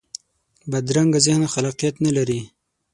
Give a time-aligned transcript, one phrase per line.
[0.71, 2.41] بدرنګه ذهن خلاقیت نه لري